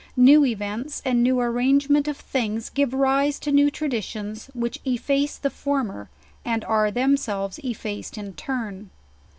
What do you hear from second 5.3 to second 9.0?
the former, and are themselves effaced in turn.